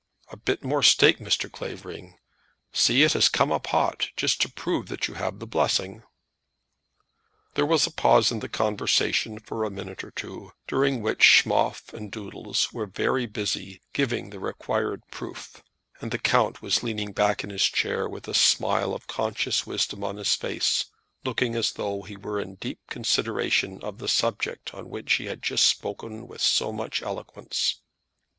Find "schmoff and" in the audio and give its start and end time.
11.21-12.11